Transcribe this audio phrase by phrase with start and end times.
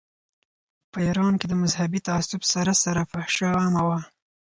[0.91, 3.99] په ایران کې د مذهبي تعصب سره سره فحاشي عامه وه.